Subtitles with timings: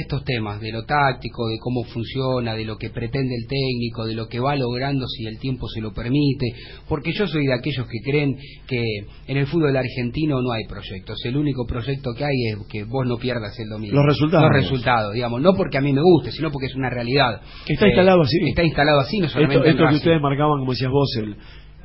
[0.00, 4.14] estos temas, de lo táctico, de cómo funciona, de lo que pretende el técnico, de
[4.14, 6.46] lo que va logrando si el tiempo se lo permite,
[6.88, 8.36] porque yo soy de aquellos que creen
[8.66, 8.82] que
[9.26, 13.06] en el fútbol argentino no hay proyectos, el único proyecto que hay es que vos
[13.06, 13.94] no pierdas el dominio.
[13.94, 14.50] Los resultados.
[14.50, 17.40] Los resultados, digamos, no porque a mí me guste, sino porque es una realidad.
[17.68, 18.36] Está instalado así.
[18.48, 21.36] Está instalado así, no solamente Esto, esto que ustedes marcaban, como decías vos, el,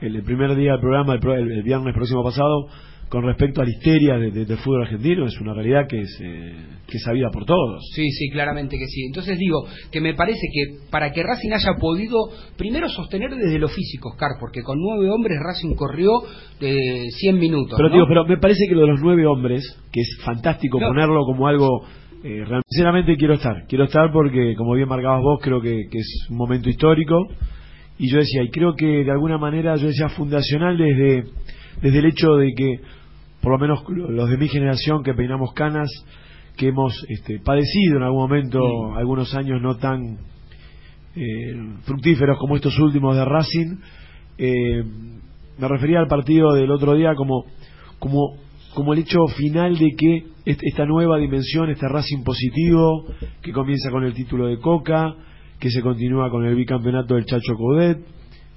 [0.02, 2.68] el, primer día del programa, el viernes próximo pasado,
[3.10, 6.56] con respecto a la histeria del de, fútbol argentino es una realidad que es, eh,
[6.88, 7.84] que es sabida por todos.
[7.94, 9.06] Sí, sí, claramente que sí.
[9.06, 12.18] Entonces digo que me parece que para que Racing haya podido
[12.58, 16.12] primero sostener desde lo físico, Oscar, porque con nueve hombres Racing corrió
[16.60, 17.78] de 100 minutos.
[17.78, 21.24] Pero, digo, pero me parece que lo de los nueve hombres, que es fantástico ponerlo
[21.26, 21.86] como algo...
[22.24, 26.28] Eh, sinceramente quiero estar, quiero estar porque como bien marcabas vos creo que, que es
[26.32, 27.28] un momento histórico
[28.00, 31.26] y yo decía, y creo que de alguna manera yo decía fundacional desde
[31.82, 32.80] desde el hecho de que,
[33.42, 35.90] por lo menos los de mi generación que peinamos canas,
[36.58, 40.18] que hemos este, padecido en algún momento algunos años no tan
[41.16, 43.78] eh, fructíferos como estos últimos de Racing,
[44.38, 44.84] eh,
[45.58, 47.46] me refería al partido del otro día como,
[48.00, 48.38] como,
[48.74, 53.06] como el hecho final de que esta nueva dimensión, este Racing positivo,
[53.42, 55.16] que comienza con el título de Coca,
[55.60, 58.00] que se continúa con el bicampeonato del Chacho Codet,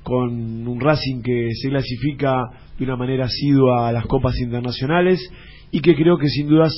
[0.03, 2.43] con un Racing que se clasifica
[2.79, 5.21] de una manera asidua a las copas internacionales
[5.71, 6.73] y que creo que sin dudas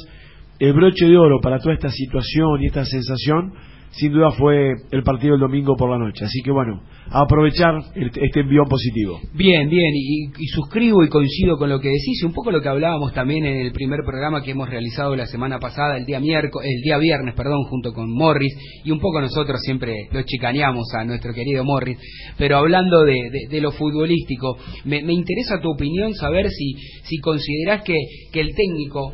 [0.58, 3.52] el broche de oro para toda esta situación y esta sensación
[3.92, 6.24] sin duda fue el partido del domingo por la noche.
[6.24, 9.20] Así que bueno, aprovechar este envío positivo.
[9.34, 13.12] Bien, bien, y, suscribo y coincido con lo que decís, un poco lo que hablábamos
[13.12, 16.82] también en el primer programa que hemos realizado la semana pasada, el día miércoles, el
[16.82, 21.32] día viernes, perdón, junto con Morris, y un poco nosotros siempre lo chicaneamos a nuestro
[21.32, 21.98] querido Morris,
[22.38, 27.96] pero hablando de, lo futbolístico, me, interesa tu opinión, saber si, si considerás que,
[28.32, 29.12] que el técnico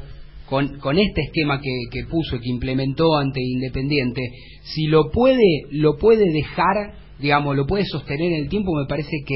[0.49, 4.23] con, con este esquema que, que puso, que implementó ante Independiente,
[4.63, 9.17] si lo puede, lo puede dejar, digamos, lo puede sostener en el tiempo, me parece
[9.27, 9.35] que,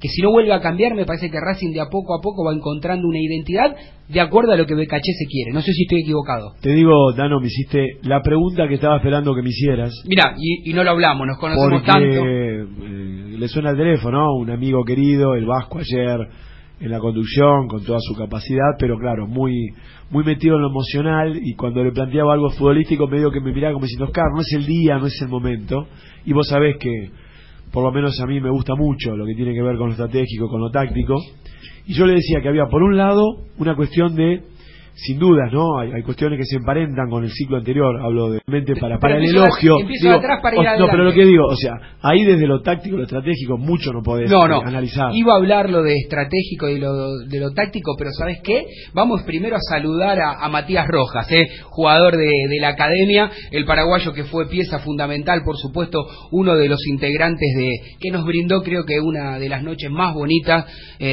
[0.00, 2.44] que si no vuelve a cambiar, me parece que Racing de a poco a poco
[2.44, 3.74] va encontrando una identidad
[4.08, 5.52] de acuerdo a lo que Becaché se quiere.
[5.52, 6.54] No sé si estoy equivocado.
[6.60, 9.92] Te digo, Dano, me hiciste la pregunta que estaba esperando que me hicieras.
[10.06, 12.24] Mira, y, no lo hablamos, nos conocemos tanto.
[12.26, 12.66] Eh,
[13.38, 16.28] le suena el teléfono, un amigo querido, el Vasco ayer
[16.82, 19.68] en la conducción con toda su capacidad, pero claro, muy
[20.10, 23.72] muy metido en lo emocional y cuando le planteaba algo futbolístico me que me miraba
[23.72, 25.86] como diciendo, Oscar, no es el día, no es el momento.
[26.26, 27.10] Y vos sabés que
[27.72, 29.92] por lo menos a mí me gusta mucho lo que tiene que ver con lo
[29.92, 31.14] estratégico, con lo táctico.
[31.86, 33.24] Y yo le decía que había por un lado
[33.58, 34.42] una cuestión de
[34.94, 35.78] sin dudas, ¿no?
[35.78, 39.24] Hay, cuestiones que se emparentan con el ciclo anterior, hablo de mente para, para el
[39.24, 39.76] elogio.
[39.78, 44.02] no, pero lo que digo, o sea, ahí desde lo táctico, lo estratégico, mucho no
[44.02, 44.60] podés no, no.
[44.60, 45.10] analizar.
[45.14, 48.66] Iba a hablar lo de estratégico y lo, de lo táctico, pero ¿sabes qué?
[48.92, 51.48] Vamos primero a saludar a, Matías Rojas, ¿eh?
[51.64, 55.98] jugador de, la academia, el paraguayo que fue pieza fundamental, por supuesto,
[56.30, 60.14] uno de los integrantes de que nos brindó, creo que una de las noches más
[60.14, 60.66] bonitas
[60.98, 61.12] eh,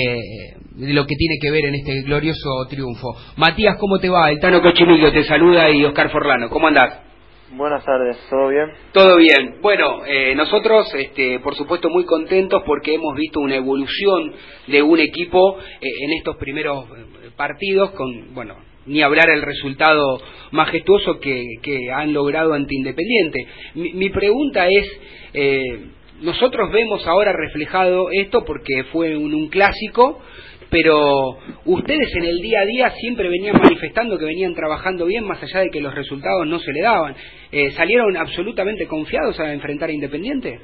[0.76, 3.16] de lo que tiene que ver en este glorioso triunfo.
[3.38, 4.32] Matías, ¿cómo te va?
[4.32, 6.50] El Tano te saluda y Oscar Forlano.
[6.50, 7.10] ¿Cómo andás?
[7.52, 8.70] Buenas tardes, ¿todo bien?
[8.94, 9.56] Todo bien.
[9.60, 14.34] Bueno, eh, nosotros, este, por supuesto, muy contentos porque hemos visto una evolución
[14.68, 20.22] de un equipo eh, en estos primeros eh, partidos, con, bueno, ni hablar el resultado
[20.52, 21.44] majestuoso que,
[21.92, 23.40] han logrado ante Independiente.
[23.74, 25.82] Mi, pregunta es,
[26.22, 30.22] nosotros vemos ahora reflejado esto porque fue un clásico,
[30.70, 35.42] pero ustedes en el día a día siempre venían manifestando que venían trabajando bien, más
[35.42, 37.16] allá de que los resultados no se le daban.
[37.52, 40.60] Eh, ¿Salieron absolutamente confiados a enfrentar a Independiente?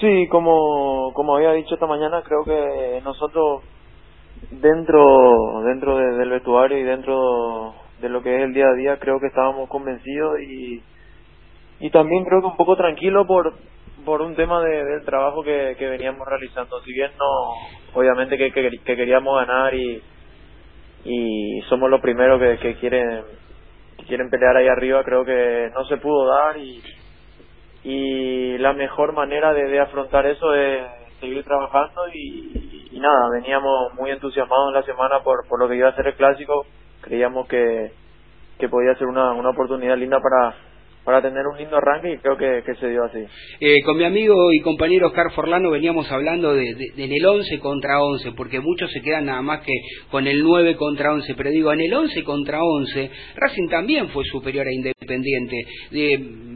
[0.00, 3.62] Sí, como, como había dicho esta mañana, creo que nosotros
[4.50, 9.18] dentro, dentro del vestuario y dentro de lo que es el día a día, creo
[9.20, 10.82] que estábamos convencidos y,
[11.80, 13.54] y también creo que un poco tranquilo por,
[14.06, 16.80] por un tema de, del trabajo que, que veníamos realizando.
[16.82, 20.00] Si bien no, obviamente que, que, queríamos ganar y,
[21.04, 23.24] y somos los primeros que, que quieren
[23.98, 26.82] que quieren pelear ahí arriba, creo que no se pudo dar y,
[28.58, 30.82] la mejor manera de, de afrontar eso es
[31.20, 35.76] seguir trabajando y, y, nada, veníamos muy entusiasmados en la semana por, por lo que
[35.76, 36.66] iba a ser el clásico,
[37.02, 37.92] creíamos que,
[38.58, 40.54] que podía ser una, una oportunidad linda para
[41.06, 43.20] para tener un lindo arranque y creo que, se dio así.
[43.60, 48.02] Eh, con mi amigo y compañero Oscar Forlano veníamos hablando de, en el 11 contra
[48.02, 49.72] 11, porque muchos se quedan nada más que
[50.10, 54.24] con el 9 contra 11, pero digo, en el 11 contra 11, Racing también fue
[54.24, 55.56] superior a Independiente,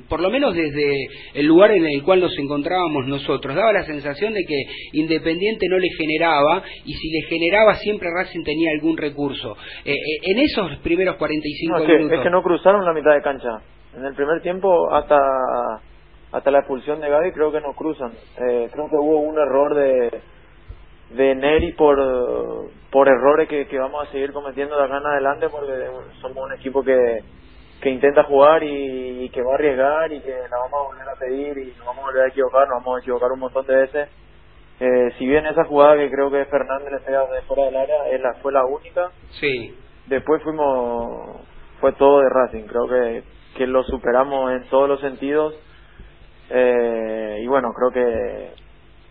[0.09, 0.97] por lo menos desde
[1.35, 4.63] el lugar en el cual nos encontrábamos nosotros, daba la sensación de que
[4.95, 9.57] Independiente no le generaba, y si le generaba siempre Racing tenía algún recurso.
[9.85, 12.19] Eh, eh, en esos primeros 45 minutos...
[12.19, 13.63] Es que no cruzaron la mitad de cancha
[13.97, 15.19] en el primer tiempo hasta
[16.33, 18.13] hasta la expulsión de Gaby creo que no cruzan.
[18.13, 20.23] Eh, creo que hubo un error de
[21.11, 21.99] de Neri por
[22.91, 25.87] por errores que, que vamos a seguir cometiendo de acá en adelante porque
[26.21, 27.23] somos un equipo que
[27.81, 31.19] que intenta jugar y, que va a arriesgar y que la vamos a volver a
[31.19, 33.77] pedir y nos vamos a volver a equivocar, nos vamos a equivocar un montón de
[33.77, 34.09] veces.
[34.81, 38.09] Eh, si bien esa jugada que creo que Fernández le pega de fuera del área
[38.09, 39.77] es la, fue la única, sí.
[40.07, 41.41] después fuimos,
[41.81, 43.23] fue todo de Racing, creo que
[43.61, 45.55] que lo superamos en todos los sentidos
[46.49, 48.55] eh, y bueno creo que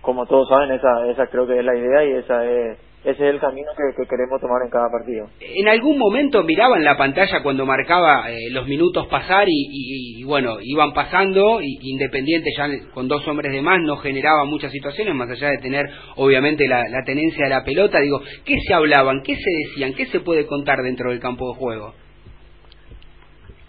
[0.01, 3.33] como todos saben esa esa creo que es la idea y esa es ese es
[3.33, 5.29] el camino que, queremos tomar en cada partido.
[5.39, 10.91] En algún momento miraban la pantalla cuando marcaba eh, los minutos pasar y, bueno, iban
[10.93, 15.47] pasando, y Independiente ya con dos hombres de más no generaba muchas situaciones, más allá
[15.47, 15.85] de tener
[16.17, 18.01] obviamente la, la tenencia de la pelota.
[18.01, 19.21] Digo, ¿qué se hablaban?
[19.23, 19.93] ¿Qué se decían?
[19.93, 21.93] ¿Qué se puede contar dentro del campo de juego?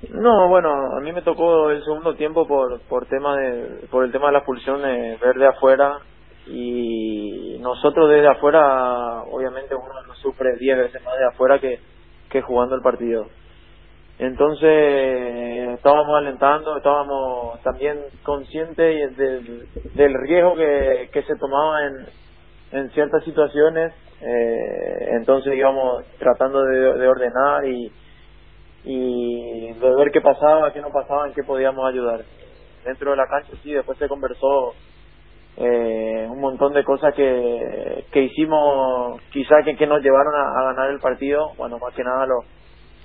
[0.08, 4.12] No, bueno, a mí me tocó el segundo tiempo por por tema de por el
[4.12, 5.98] tema de la expulsión de ver de afuera
[6.46, 11.80] y nosotros desde afuera obviamente uno no sufre 10 veces más de afuera que
[12.30, 13.26] que jugando el partido.
[14.18, 22.06] Entonces estábamos alentando, estábamos también conscientes del, del riesgo que, que se tomaba en,
[22.72, 27.90] en ciertas situaciones, eh, entonces íbamos tratando de, de ordenar y,
[28.84, 32.20] y de ver qué pasaba, qué no pasaba, en qué podíamos ayudar.
[32.84, 34.74] Dentro de la cancha sí, después se conversó
[35.56, 40.90] eh, un montón de cosas que, que hicimos, quizá que, que nos llevaron a, ganar
[40.90, 42.44] el partido, bueno, más que nada los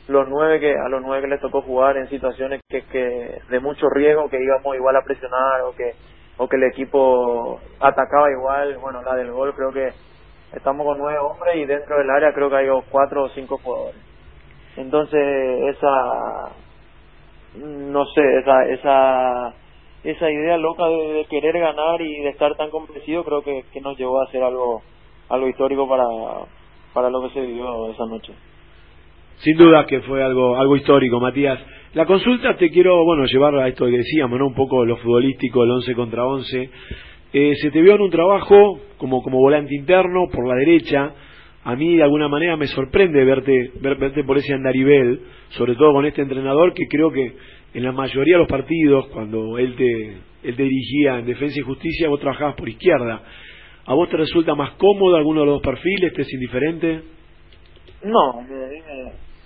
[0.07, 3.60] los nueve que a los nueve que les tocó jugar en situaciones que, que de
[3.60, 5.94] mucho riesgo que íbamos igual a presionar o que
[6.38, 8.77] o que el equipo atacaba igual.
[8.77, 9.89] Bueno la del gol creo que
[10.56, 14.14] estamos con nueve hombres y dentro del área creo que hay cuatro o cinco jugadores
[14.77, 15.22] entonces,
[15.75, 16.51] esa,
[17.57, 19.54] no sé, esa, esa,
[20.04, 23.98] esa idea loca de, querer ganar y de estar tan convencido creo que, que nos
[23.98, 24.81] llevó a hacer algo,
[25.30, 26.06] algo histórico para,
[26.94, 28.33] para lo que se vivió esa noche.
[29.38, 31.60] Sin duda que fue algo, algo histórico, Matías.
[31.94, 34.48] La consulta te quiero, bueno, llevar a esto que decíamos, ¿no?
[34.48, 36.69] Un poco lo futbolístico, el 11 contra 11.
[37.33, 41.13] Eh, se te vio en un trabajo como, como volante interno por la derecha,
[41.65, 45.19] a mí de alguna manera me sorprende verte, verte por ese andarivel,
[45.50, 47.33] sobre todo con este entrenador que creo que
[47.73, 50.17] en la mayoría de los partidos, cuando él te,
[50.47, 53.19] él dirigía en Defensa y Justicia, vos trabajabas por izquierda.
[53.88, 56.13] ¿A vos te resulta más cómodo alguno de los dos perfiles?
[56.13, 57.01] ¿Te es indiferente?
[58.03, 58.33] No,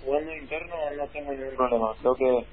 [0.04, 1.92] jugando interno no tengo ningún problema.
[2.02, 2.46] Creo que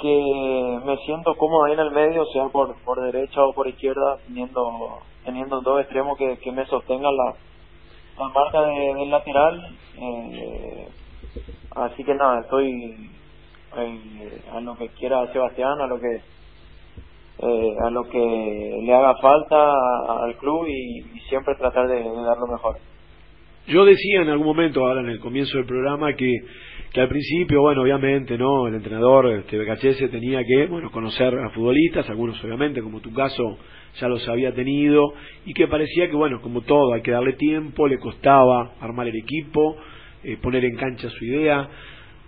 [0.00, 4.16] que me siento cómodo ahí en el medio, sea por, por derecha o por izquierda,
[4.26, 7.34] teniendo, teniendo dos extremos que, que me sostengan la,
[8.20, 9.76] la marca de, del lateral.
[9.98, 10.88] Eh,
[11.74, 13.10] así que nada, estoy
[14.52, 16.20] a lo que quiera Sebastián, a lo que
[17.42, 19.72] eh, a lo que le haga falta
[20.24, 21.00] al club y,
[21.30, 22.76] siempre tratar de, dar lo mejor.
[23.70, 26.28] Yo decía en algún momento, ahora en el comienzo del programa, que,
[26.92, 28.66] que al principio, bueno, obviamente, ¿no?
[28.66, 33.58] El entrenador, este tenía que, bueno, conocer a futbolistas, algunos obviamente, como tu caso,
[34.00, 35.12] ya los había tenido
[35.46, 39.16] y que parecía que, bueno, como todo, hay que darle tiempo, le costaba armar el
[39.16, 39.76] equipo,
[40.24, 41.68] eh, poner en cancha su idea.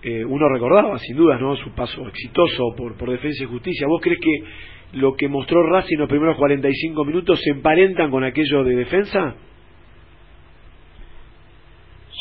[0.00, 1.56] Eh, uno recordaba, sin dudas, ¿no?
[1.56, 3.88] su paso exitoso por, por Defensa y Justicia.
[3.88, 8.22] ¿Vos crees que lo que mostró Racing en los primeros 45 minutos se emparentan con
[8.22, 9.34] aquello de defensa?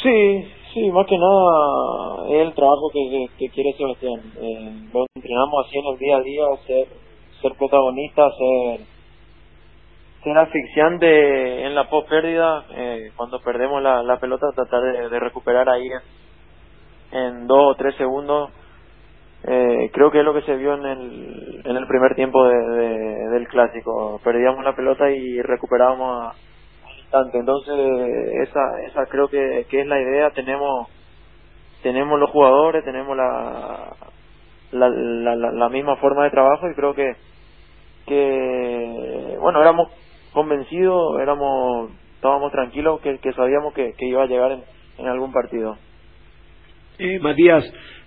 [0.02, 4.20] Sí, sí, más que nada es el trabajo que, que, quiere Sebastián.
[4.42, 6.88] Eh, lo entrenamos así en el día a día, ser,
[7.42, 8.80] ser protagonista, ser
[10.24, 15.68] ser asfixiante en la post pérdida eh, cuando perdemos la, la pelota tratar de, recuperar
[15.70, 15.90] ahí
[17.12, 18.52] en, dos o tres segundos
[19.44, 23.30] eh, creo que es lo que se vio en el en el primer tiempo de,
[23.30, 26.51] del clásico perdíamos la pelota y recuperábamos al
[27.34, 27.76] entonces
[28.48, 30.88] esa esa creo que, que es la idea tenemos
[31.84, 33.96] tenemos los jugadores tenemos la
[34.72, 37.16] la, la, la misma forma de trabajo y creo que
[38.08, 39.90] que bueno éramos
[40.32, 44.62] convencidos, éramos, estábamos tranquilos que, que sabíamos que, que, iba a llegar en,
[44.98, 45.78] en algún partido.
[46.98, 47.64] Eh, Matías,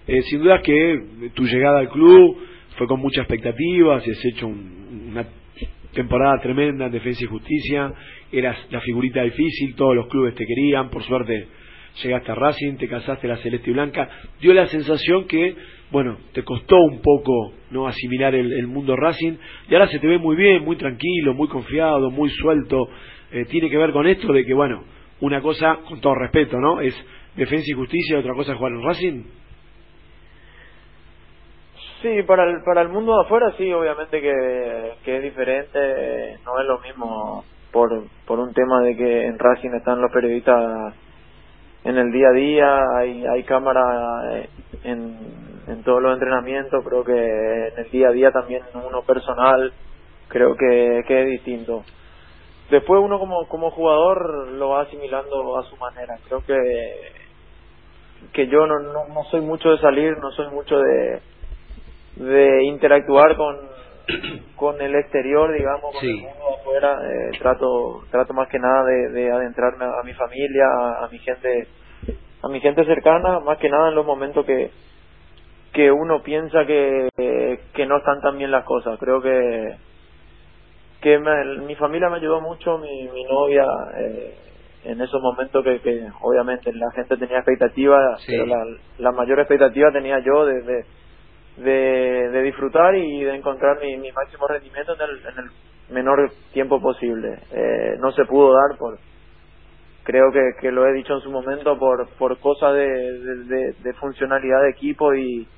[0.06, 2.36] eh, sin duda que tu llegada al club
[2.76, 5.26] fue con mucha expectativa, si has hecho una
[5.92, 7.92] temporada tremenda en Defensa y Justicia,
[8.38, 11.48] eras la figurita difícil, todos los clubes te querían, por suerte
[12.02, 14.08] llegaste a Racing, te casaste la Celeste y Blanca,
[14.40, 15.54] dio la sensación que,
[15.90, 19.36] bueno, te costó un poco no asimilar el, mundo Racing,
[19.68, 22.88] y ahora se te ve muy bien, muy tranquilo, muy confiado, muy suelto,
[23.30, 24.84] eh, tiene que ver con esto de que, bueno,
[25.20, 26.80] una cosa, con todo respeto, ¿no?
[26.80, 26.94] Es
[27.36, 29.24] defensa y justicia, otra cosa es jugar en Racing.
[32.02, 36.60] Sí, para el, para el mundo de afuera sí, obviamente que, que es diferente, no
[36.60, 37.44] es lo mismo
[37.74, 40.94] por, por un tema de que en Racing están los periodistas
[41.82, 44.46] en el día a día, hay, hay cámara
[44.84, 45.18] en,
[45.66, 49.72] en todos los entrenamientos, creo que en el día a día también uno personal,
[50.28, 51.82] creo que, que es distinto.
[52.70, 56.54] Después uno como, como jugador lo va asimilando a su manera, creo que,
[58.32, 61.20] que yo no, no, no soy mucho de salir, no soy mucho de,
[62.16, 63.74] de interactuar con,
[64.56, 69.08] con el exterior, digamos, con el mundo afuera, eh, trato, trato más que nada de,
[69.10, 70.66] de adentrarme a, mi familia,
[71.00, 71.68] a, mi gente,
[72.42, 74.70] a mi gente cercana, más que nada en los momentos que,
[75.72, 77.08] que uno piensa que,
[77.72, 78.98] que no están tan bien las cosas.
[78.98, 79.76] Creo que,
[81.00, 83.66] que mi familia me ayudó mucho, mi, mi novia,
[83.98, 84.34] eh,
[84.84, 88.62] en esos momentos que, que obviamente la gente tenía expectativas, pero la,
[88.98, 90.84] la mayor expectativa tenía yo desde de,
[91.58, 95.50] de disfrutar y de encontrar mi, mi máximo rendimiento en el, en el
[95.90, 97.38] menor tiempo posible.
[97.52, 98.98] Eh, no se pudo dar por,
[100.04, 102.84] creo que, que lo he dicho en su momento, por, por cosas de,
[103.82, 105.48] de, funcionalidad de equipo y,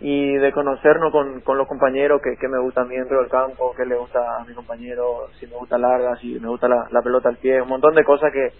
[0.00, 3.86] y de conocernos con, con los compañeros que, que me gustan dentro del campo, que
[3.86, 7.28] le gusta a mi compañero, si me gusta larga, si me gusta la, la pelota
[7.28, 8.50] al pie, un montón de cosas que,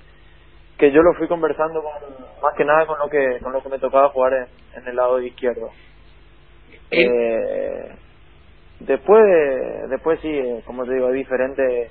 [0.79, 1.93] que yo lo fui conversando con,
[2.43, 4.47] más que nada con lo que, con lo que me tocaba jugar en,
[4.83, 5.71] en el lado izquierdo.
[6.91, 7.89] Eh,
[8.81, 9.23] después,
[9.91, 11.91] después sí, eh, como te digo, es diferente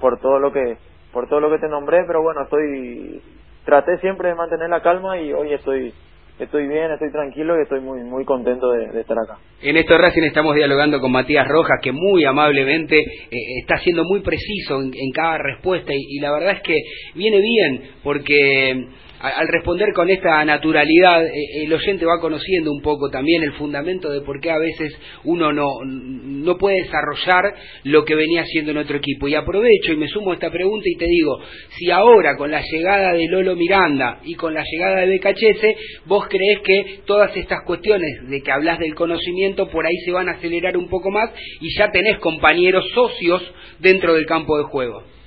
[0.00, 0.76] por todo lo que,
[1.12, 3.20] por todo lo que te nombré, pero bueno, estoy,
[3.64, 5.92] traté siempre de mantener la calma y hoy estoy,
[6.38, 9.38] estoy bien, estoy tranquilo y estoy muy muy contento de, estar acá.
[9.62, 14.20] En esto Racing estamos dialogando con Matías Rojas, que muy amablemente eh, está siendo muy
[14.20, 16.76] preciso en, cada respuesta y, y, la verdad es que
[17.14, 18.86] viene bien porque
[19.20, 21.30] al responder con esta naturalidad, eh,
[21.64, 25.52] el oyente va conociendo un poco también el fundamento de por qué a veces uno
[25.52, 29.28] no, no puede desarrollar lo que venía haciendo en otro equipo.
[29.28, 31.38] Y aprovecho y me sumo a esta pregunta y te digo,
[31.76, 36.26] si ahora con la llegada de Lolo Miranda y con la llegada de Becachese, vos
[36.28, 40.32] crees que todas estas cuestiones de que hablas del conocimiento por ahí se van a
[40.32, 43.42] acelerar un poco más y ya tenés compañeros socios
[43.80, 45.19] dentro del campo de juego.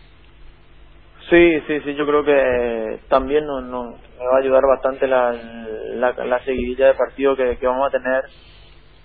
[1.34, 3.86] Sí, sí, sí, yo creo que también no, no,
[4.20, 7.92] me va a ayudar bastante la, la, la seguidilla de partido que, que vamos a
[7.92, 8.26] tener.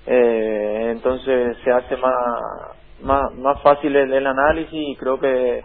[0.06, 2.14] Eh, entonces se hace más,
[3.02, 5.64] más, más fácil el, el análisis y creo que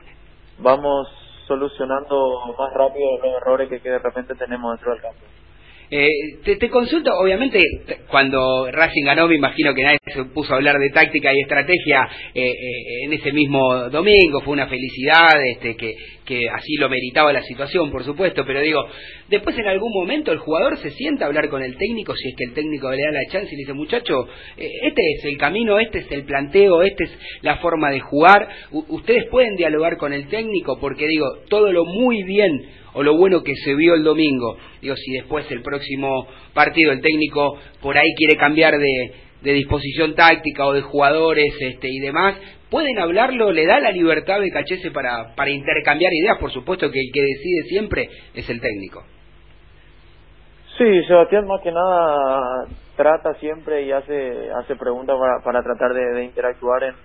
[0.59, 1.09] vamos
[1.47, 5.42] solucionando más rápido los errores que, que de repente tenemos dentro del campo.
[5.95, 7.61] Eh, te, te, consulto, obviamente,
[8.07, 12.09] cuando Racing ganó, me imagino que nadie se puso a hablar de táctica y estrategia
[12.33, 17.43] eh, eh, en ese mismo domingo, fue una felicidad, este, que, así lo meritaba la
[17.43, 18.83] situación, por supuesto, pero digo,
[19.29, 22.35] después en algún momento el jugador se sienta a hablar con el técnico, si es
[22.35, 25.77] que el técnico le da la chance y le dice, muchacho, este es el camino,
[25.77, 27.11] este es el planteo, esta es
[27.43, 32.23] la forma de jugar, ustedes pueden dialogar con el técnico, porque digo, todo lo muy
[32.23, 34.57] bien o lo bueno que se vio el domingo.
[34.81, 40.15] Digo, si después el próximo partido el técnico por ahí quiere cambiar de, de disposición
[40.15, 42.35] táctica o de jugadores este, y demás,
[42.69, 46.99] pueden hablarlo, le da la libertad de Cachese para, para intercambiar ideas, por supuesto que
[46.99, 49.03] el que decide siempre es el técnico.
[50.77, 56.23] Sí, Sebastián más que nada trata siempre y hace hace preguntas para, para tratar de,
[56.23, 56.95] interactuar en,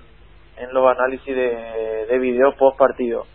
[0.59, 3.27] en los análisis de, de video post partido.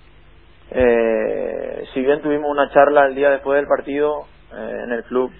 [0.75, 4.25] Eh, si bien tuvimos una charla el día después del partido
[4.55, 5.31] eh, en el club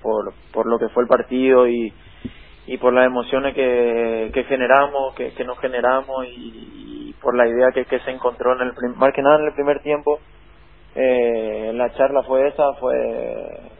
[0.00, 1.92] por, por lo que fue el partido y,
[2.66, 7.70] y por las emociones que, que generamos, que, que nos generamos y, por la idea
[7.74, 10.20] que, que se encontró en el más que nada en el primer tiempo,
[10.94, 13.70] eh, la charla fue esa, fue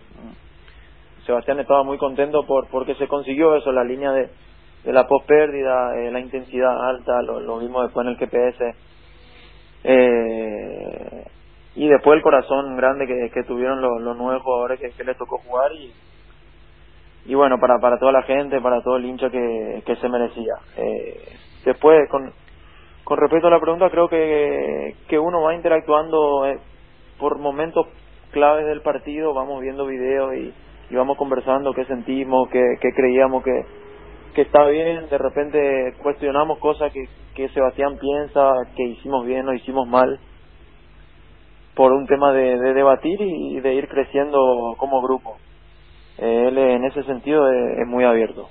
[1.24, 4.28] Sebastián estaba muy contento por porque se consiguió eso, la línea de,
[4.84, 8.74] de la post pérdida, eh, la intensidad alta, lo, mismo después en el GPS
[9.84, 11.24] eh,
[11.74, 15.16] y después el corazón grande que, que tuvieron los, los nueve jugadores que, que les
[15.16, 15.92] tocó jugar y,
[17.26, 20.54] y bueno, para, para toda la gente, para todo el hincha que, que se merecía.
[20.76, 21.20] Eh,
[21.64, 22.32] después, con,
[23.04, 26.58] con respecto a la pregunta, creo que, que uno va interactuando eh,
[27.18, 27.86] por momentos
[28.32, 30.54] claves del partido, vamos viendo videos y,
[30.90, 33.64] y vamos conversando qué sentimos, qué, qué creíamos que,
[34.34, 39.54] que está bien, de repente cuestionamos cosas que, que Sebastián piensa que hicimos bien o
[39.54, 40.18] hicimos mal
[41.74, 45.38] por un tema de, debatir y de ir creciendo como grupo.
[46.18, 48.48] Eh, él en ese sentido es, muy abierto.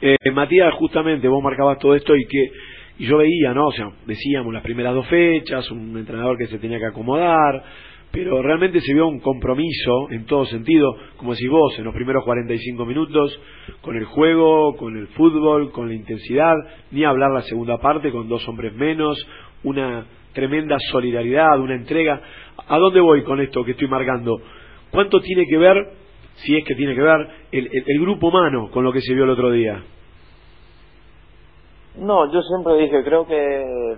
[0.00, 2.50] Eh, Matías, justamente vos marcabas todo esto y que
[2.98, 3.68] y yo veía, ¿no?
[3.68, 7.64] O sea, decíamos las primeras dos fechas, un entrenador que se tenía que acomodar,
[8.12, 12.22] pero realmente se vio un compromiso en todo sentido, como decís vos, en los primeros
[12.24, 13.40] 45 minutos,
[13.80, 16.54] con el juego, con el fútbol, con la intensidad,
[16.90, 19.16] ni hablar la segunda parte con dos hombres menos,
[19.64, 22.20] una tremenda solidaridad, una entrega.
[22.68, 24.42] ¿A dónde voy con esto que estoy marcando?
[24.90, 25.92] ¿Cuánto tiene que ver,
[26.34, 29.24] si es que tiene que ver, el, el, grupo humano con lo que se vio
[29.24, 29.82] el otro día?
[31.96, 33.96] No, yo siempre dije, creo que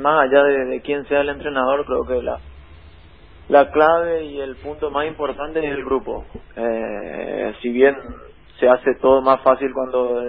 [0.00, 2.38] más allá de quién sea el entrenador, creo que la,
[3.48, 6.24] la clave y el punto más importante es el grupo.
[6.56, 7.96] Eh, si bien
[8.58, 10.22] se hace todo más fácil cuando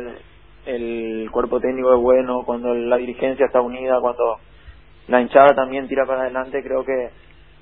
[0.65, 4.39] el, cuerpo técnico es bueno, cuando la dirigencia está unida, cuando
[5.07, 7.09] la hinchada también tira para adelante, creo que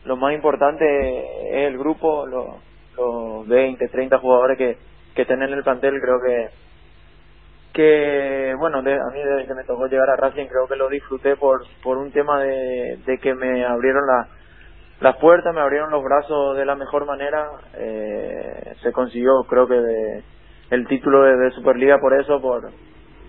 [0.05, 0.85] lo más importante
[1.49, 2.47] es el grupo, los,
[2.95, 4.77] los 20, 30 jugadores que,
[5.15, 6.49] que tienen en el plantel, creo que
[7.73, 11.37] que bueno, a mí desde que me tocó llegar a Racing creo que lo disfruté
[11.37, 14.27] por por un tema de, de que me abrieron la
[15.01, 17.49] las puertas, me abrieron los brazos de la mejor manera.
[17.75, 20.23] Eh, se consiguió, creo que,
[20.69, 22.71] el título de, Superliga por eso, por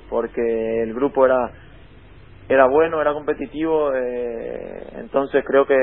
[0.09, 1.51] porque el grupo era
[2.49, 3.93] era bueno, era competitivo.
[3.95, 5.77] Eh, entonces creo que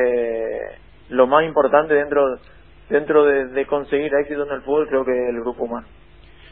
[1.10, 2.38] lo más importante dentro
[2.90, 5.88] dentro de, conseguir éxito en el fútbol, creo que el grupo humano.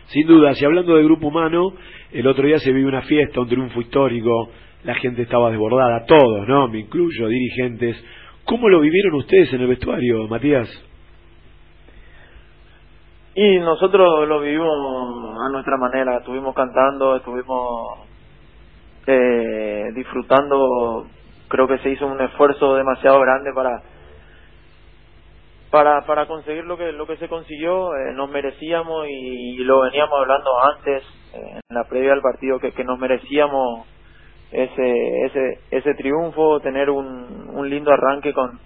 [0.08, 1.74] Sin duda, si hablando de grupo humano,
[2.12, 4.50] el otro día se vive una fiesta, un triunfo histórico,
[4.84, 6.68] la gente estaba desbordada, todos, ¿no?
[6.70, 7.98] Me incluyo, dirigentes,
[8.48, 10.70] ¿Cómo lo vivieron ustedes en el vestuario, Matías?
[13.36, 18.08] Y nosotros lo vivimos a nuestra manera, estuvimos cantando, estuvimos
[19.06, 21.08] eh, disfrutando,
[21.50, 23.82] creo que se hizo un esfuerzo demasiado grande para
[25.70, 30.20] para para conseguir lo que lo que se consiguió, eh, nos merecíamos y, lo veníamos
[30.22, 33.86] hablando antes eh, en la previa al partido que, que nos merecíamos
[34.52, 38.60] ese ese ese triunfo, tener un, un lindo arranque con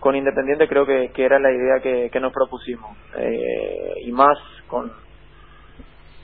[0.00, 2.96] con Independiente creo que, que era la idea que, que nos propusimos.
[3.18, 4.90] Eh, y más con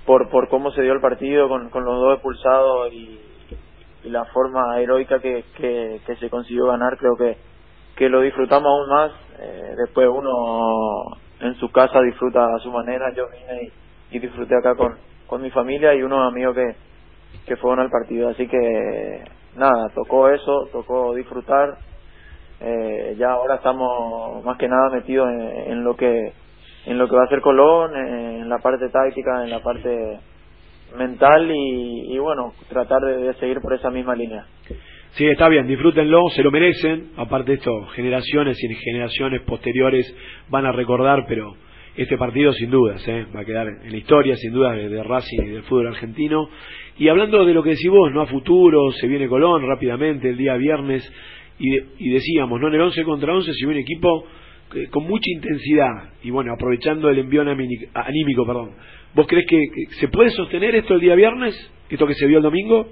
[0.07, 3.21] por por cómo se dio el partido con, con los dos expulsados y,
[4.05, 7.37] y la forma heroica que, que, que, se consiguió ganar creo que
[7.97, 9.13] que lo disfrutamos aún más.
[9.39, 13.71] Eh, después uno en su casa disfruta a su manera yo vine
[14.11, 14.97] y, y disfruté acá con
[15.27, 16.77] con mi familia y unos amigos que
[17.47, 18.29] que fueron al partido.
[18.29, 19.25] Así que
[19.57, 21.79] nada, tocó eso, tocó disfrutar.
[22.61, 26.33] Eh, ya ahora estamos más que nada metidos en, lo que
[26.87, 30.19] en lo que va a ser Colón, en la parte táctica, en la parte
[30.97, 34.47] mental y, bueno, tratar de, seguir por esa misma línea.
[35.11, 37.13] Sí, está bien, disfrútenlo, se lo merecen.
[37.17, 40.15] Aparte de esto, generaciones y generaciones posteriores
[40.49, 41.55] van a recordar, pero
[41.97, 43.27] este partido sin dudas, ¿eh?
[43.35, 46.49] va a quedar en la historia sin dudas de, Racing y del fútbol argentino.
[46.99, 50.37] Y hablando de lo que decís vos, no a futuro, se viene Colón rápidamente el
[50.37, 51.11] día viernes
[51.59, 54.27] y, decíamos, no en el 11 contra 11 se viene un equipo
[54.75, 58.73] eh, con mucha intensidad y bueno, aprovechando el envío anímico, perdón.
[59.15, 59.59] ¿Vos crees que,
[59.99, 61.55] se puede sostener esto el día viernes,
[61.89, 62.89] esto que se vio el domingo?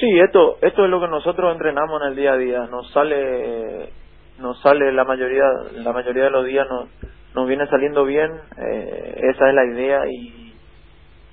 [0.00, 3.90] Sí, esto esto es lo que nosotros entrenamos en el día a día, nos sale
[4.38, 6.88] nos sale la mayoría la mayoría de los días nos
[7.34, 10.42] nos viene saliendo bien eh, esa es la idea y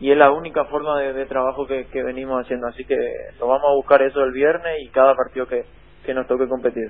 [0.01, 2.95] y es la única forma de, trabajo que, que, venimos haciendo así que
[3.38, 5.65] lo vamos a buscar eso el viernes y cada partido que,
[6.05, 6.89] que nos toque competir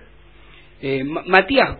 [0.82, 1.78] eh, Matías,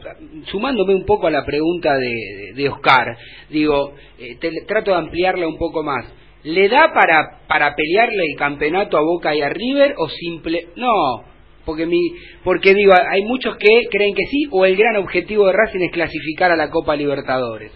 [0.52, 3.16] sumándome un poco a la pregunta de, de Oscar,
[3.50, 4.38] digo, eh,
[4.68, 6.06] trato de ampliarla un poco más.
[6.44, 10.68] ¿Le da para, para pelearle el campeonato a Boca y a River o simple...
[10.76, 11.24] No,
[11.66, 12.00] porque, mi,
[12.44, 15.92] porque digo, hay muchos que creen que sí, o el gran objetivo de Racing es
[15.92, 17.72] clasificar a la Copa Libertadores.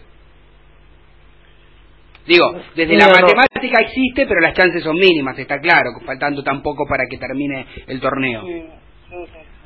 [2.26, 7.04] Digo, desde la matemática existe, pero las chances son mínimas, está claro, faltando tampoco para
[7.10, 8.44] que termine el torneo.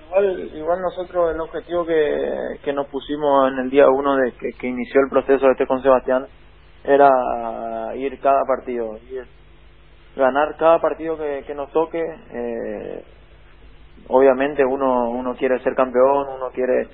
[0.08, 4.54] Igual, igual nosotros el objetivo que, que nos pusimos en el día uno de que,
[4.58, 6.26] que inició el proceso este con Sebastián
[6.84, 7.10] era
[7.96, 9.26] ir cada partido, ir,
[10.16, 12.02] ganar cada partido que, que nos toque.
[12.02, 13.04] Eh,
[14.10, 16.88] obviamente uno uno quiere ser campeón, uno quiere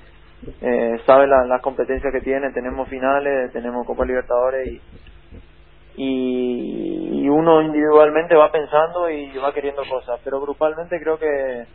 [0.60, 4.80] eh, sabe las competencias que tiene, tenemos finales, tenemos Copa Libertadores y,
[5.96, 11.66] y, uno individualmente va pensando y va queriendo cosas, pero grupalmente creo que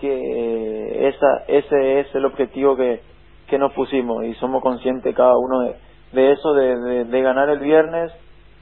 [0.00, 3.00] que esa ese es el objetivo que,
[3.46, 5.76] que nos pusimos y somos conscientes cada uno de,
[6.12, 8.12] de eso, de, de ganar el viernes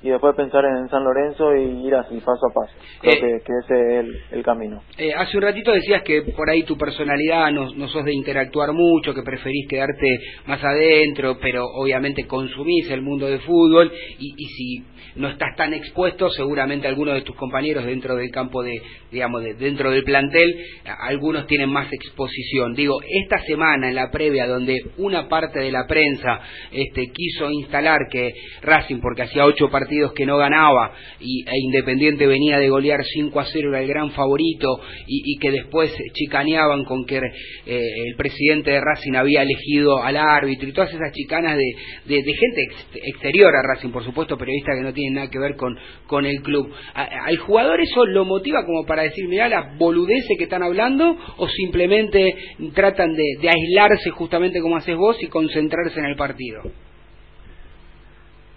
[0.03, 2.73] y después pensar en San Lorenzo y ir así paso a paso.
[3.01, 4.83] Creo eh, que, que, ese es el, camino.
[4.97, 8.73] Eh, hace un ratito decías que por ahí tu personalidad no, no sos de interactuar
[8.73, 14.45] mucho, que preferís quedarte más adentro, pero obviamente consumís el mundo del fútbol y, y
[14.47, 14.85] si
[15.17, 19.55] no estás tan expuesto, seguramente algunos de tus compañeros dentro del campo de, digamos, de,
[19.55, 20.55] dentro del plantel,
[21.01, 22.75] algunos tienen más exposición.
[22.75, 27.99] Digo, esta semana en la previa donde una parte de la prensa este, quiso instalar
[28.11, 28.33] que
[28.63, 33.41] Racing, porque hacía ocho partidos que no ganaba y, e Independiente venía de golear 5
[33.41, 37.23] a 0, era el gran favorito y, que después chicaneaban con que eh,
[37.67, 42.69] el presidente de Racing había elegido al árbitro y todas esas chicanas de, de, gente
[42.95, 46.43] exterior a Racing, por supuesto, periodistas que no tiene nada que ver con, con el
[46.43, 46.73] club.
[46.95, 51.49] ¿Al jugador eso lo motiva como para decir, mira, la boludece que están hablando o
[51.49, 52.35] simplemente
[52.75, 56.63] tratan de, aislarse justamente como haces vos y concentrarse en el partido?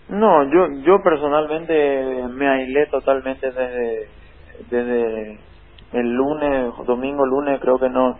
[0.09, 1.73] No, yo yo personalmente
[2.29, 4.07] me aislé totalmente desde
[4.69, 5.39] desde
[5.93, 8.19] el lunes, domingo, lunes, creo que no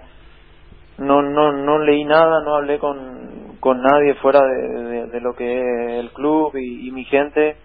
[0.98, 6.00] no no no leí nada, no hablé con con nadie fuera de, lo que es
[6.00, 7.56] el club y mi gente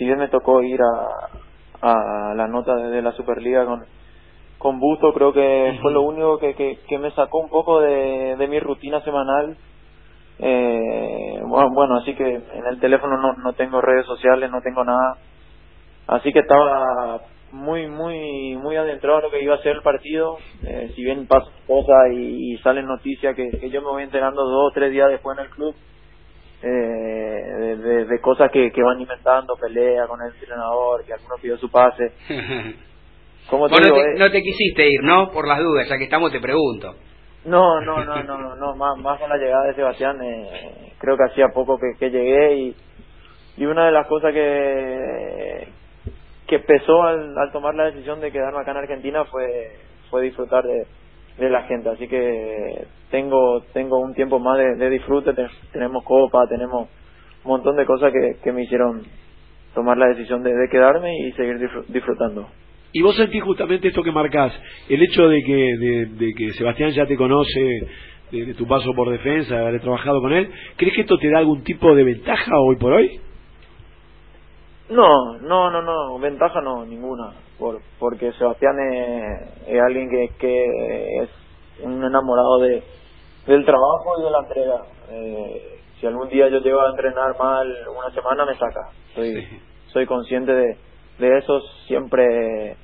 [0.00, 1.28] si bien me tocó ir a,
[1.82, 3.84] a la nota de, la Superliga con,
[4.56, 8.34] con Busto, creo que fue lo único que, que, que, me sacó un poco de,
[8.36, 9.58] de mi rutina semanal.
[10.38, 14.84] Eh, bueno, bueno, así que en el teléfono no, no tengo redes sociales, no tengo
[14.84, 15.18] nada.
[16.06, 17.20] Así que estaba
[17.52, 20.38] muy, muy, muy adentrado a lo que iba a ser el partido.
[20.64, 24.46] Eh, si bien pasa cosas y, y salen noticias que, que yo me voy enterando
[24.46, 25.74] dos o tres días después en el club,
[26.62, 31.56] eh, de, de, cosas que, que van inventando, pelea con el entrenador, que alguno pidió
[31.56, 32.12] su pase.
[33.48, 35.30] Como te digo, eh, no, te, quisiste ir, ¿no?
[35.30, 36.94] Por las dudas, ya que estamos te pregunto.
[37.42, 41.24] No, no, no, no, no, más, más con la llegada de Sebastián, eh, creo que
[41.24, 42.76] hacía poco que, que llegué y,
[43.56, 45.68] y una de las cosas que
[46.46, 49.78] que pesó al, al tomar la decisión de quedarme acá en Argentina fue
[50.10, 50.84] fue disfrutar de,
[51.38, 51.88] de la gente.
[51.88, 55.32] Así que tengo tengo un tiempo más de, disfrute,
[55.72, 56.88] tenemos copa, tenemos
[57.44, 59.02] un montón de cosas que, que me hicieron
[59.74, 62.48] tomar la decisión de, quedarme y seguir disfrutando.
[62.92, 64.52] Y vos sentís justamente esto que marcás,
[64.88, 67.88] el hecho de que, de, que Sebastián ya te conoce
[68.32, 71.38] de, tu paso por defensa, de haber trabajado con él, ¿crees que esto te da
[71.38, 73.20] algún tipo de ventaja hoy por hoy?
[74.90, 81.30] No, no, no, no, ventaja no, ninguna, por, porque Sebastián es, alguien que, que, es
[81.82, 82.82] un enamorado de
[83.46, 84.82] del trabajo y de la entrega.
[85.10, 88.90] Eh, si algún día yo llego a entrenar mal una semana, me saca.
[89.14, 89.46] Soy,
[89.92, 90.76] soy consciente de,
[91.18, 92.76] de eso, siempre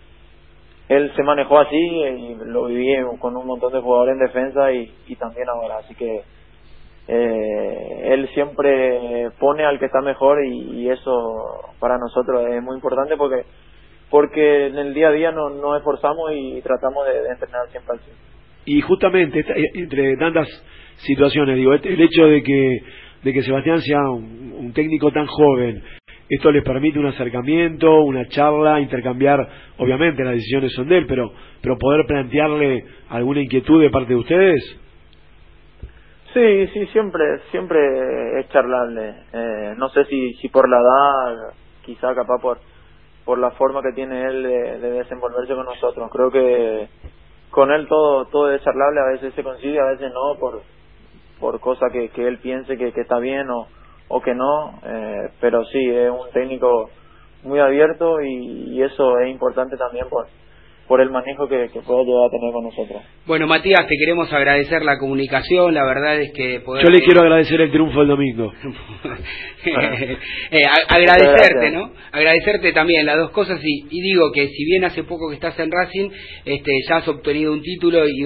[0.89, 4.93] él se manejó así y lo viví con un montón de jugadores en defensa y,
[5.09, 6.23] y también ahora, así que
[7.09, 13.17] eh, él siempre pone al que está mejor y, eso para nosotros es muy importante
[13.17, 13.45] porque
[14.11, 18.01] porque en el día a día no nos esforzamos y tratamos de, entrenar siempre al
[18.65, 20.49] Y justamente eh, entre tantas
[20.99, 22.79] situaciones, digo, el hecho de que
[23.23, 25.83] de que Sebastián sea un, técnico tan joven,
[26.29, 29.39] esto les permite un acercamiento, una charla, intercambiar,
[29.79, 34.21] obviamente las decisiones son de él, pero pero poder plantearle alguna inquietud de parte de
[34.21, 34.81] ustedes.
[36.33, 39.15] Sí, sí, siempre, siempre es charlarle.
[39.33, 42.59] Eh, no sé si, si por la edad, quizá capaz por,
[43.27, 46.09] por la forma que tiene él de, desenvolverse con nosotros.
[46.11, 46.89] Creo que
[47.51, 50.63] con él todo, todo es charlable, a veces se consigue, a veces no, por,
[51.41, 53.67] por cosas que, que él piense que, está bien o,
[54.09, 54.79] o que no.
[54.85, 56.89] Eh, pero sí, es un técnico
[57.43, 60.27] muy abierto y, y eso es importante también por
[60.89, 63.03] por el manejo que, que pueda llegar a tener con nosotros.
[63.27, 66.63] Bueno, Matías, te queremos agradecer la comunicación, la verdad es que...
[66.65, 68.53] Yo le quiero agradecer el triunfo del domingo.
[70.51, 71.91] eh, agradecerte, ¿no?
[72.13, 75.59] Agradecerte también las dos cosas y, y, digo que si bien hace poco que estás
[75.59, 76.11] en Racing,
[76.45, 78.23] este, ya has obtenido un título y